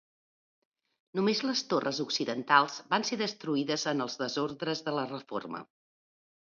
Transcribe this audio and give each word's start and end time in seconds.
Només 1.19 1.41
les 1.49 1.61
torres 1.73 2.01
occidentals 2.05 2.81
van 2.95 3.07
ser 3.11 3.21
destruïdes 3.25 3.87
en 3.95 4.03
els 4.09 4.21
desordres 4.27 4.87
de 4.89 4.97
la 5.01 5.07
reforma. 5.17 5.67